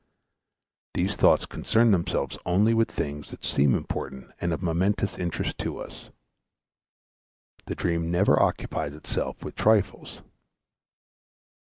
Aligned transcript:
These 0.95 1.15
thoughts 1.15 1.45
concern 1.45 1.91
themselves 1.91 2.35
only 2.43 2.73
with 2.73 2.89
things 2.89 3.29
that 3.29 3.43
seem 3.43 3.75
important 3.75 4.31
and 4.41 4.51
of 4.51 4.63
momentous 4.63 5.15
interest 5.15 5.59
to 5.59 5.77
us. 5.77 6.09
The 7.67 7.75
dream 7.75 8.09
never 8.09 8.41
occupies 8.41 8.95
itself 8.95 9.43
with 9.43 9.53
trifles. 9.55 10.23